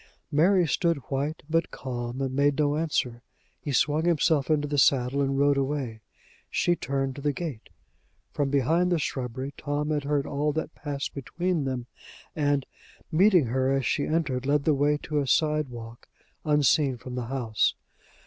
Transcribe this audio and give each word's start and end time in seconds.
Mary 0.31 0.65
stood 0.65 0.97
white 1.11 1.43
but 1.47 1.69
calm, 1.69 2.21
and 2.21 2.33
made 2.35 2.57
no 2.57 2.75
answer. 2.75 3.21
He 3.59 3.71
swung 3.71 4.05
himself 4.05 4.49
into 4.49 4.67
the 4.67 4.79
saddle, 4.79 5.21
and 5.21 5.37
rode 5.37 5.57
away. 5.57 6.01
She 6.49 6.75
turned 6.75 7.15
to 7.15 7.21
the 7.21 7.31
gate. 7.31 7.69
From 8.31 8.49
behind 8.49 8.91
the 8.91 8.97
shrubbery, 8.97 9.53
Tom 9.59 9.91
had 9.91 10.05
heard 10.05 10.25
all 10.25 10.53
that 10.53 10.73
passed 10.73 11.13
between 11.13 11.65
them, 11.65 11.85
and, 12.35 12.65
meeting 13.11 13.45
her 13.45 13.69
as 13.71 13.85
she 13.85 14.07
entered, 14.07 14.47
led 14.47 14.63
the 14.63 14.73
way 14.73 14.97
to 15.03 15.19
a 15.19 15.27
side 15.27 15.69
walk, 15.69 16.07
unseen 16.43 16.97
from 16.97 17.13
the 17.13 17.25
house. 17.27 17.75